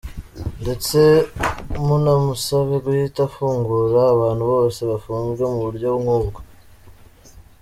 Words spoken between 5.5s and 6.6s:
mu buryo nkubwo.